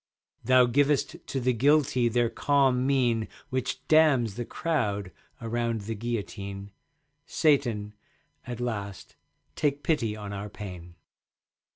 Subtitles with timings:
[0.43, 6.71] Thou givest to the Guilty their calm mien Which damns the crowd around the guillotine.
[7.27, 7.93] Satan,
[8.47, 9.15] at last
[9.55, 10.95] take pity on our pain.